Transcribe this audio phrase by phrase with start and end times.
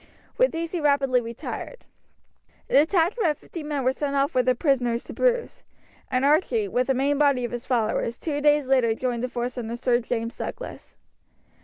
[0.35, 1.85] With these he rapidly retired.
[2.67, 5.61] A detachment of fifty men were sent off with the prisoners to Bruce,
[6.09, 9.59] and Archie, with the main body of his followers, two days later joined the force
[9.59, 10.95] under Sir James Douglas.